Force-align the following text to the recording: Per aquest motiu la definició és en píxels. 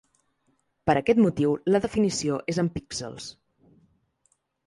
Per 0.89 0.95
aquest 1.01 1.19
motiu 1.25 1.51
la 1.75 1.81
definició 1.83 2.39
és 2.53 2.61
en 2.63 2.71
píxels. 2.79 3.27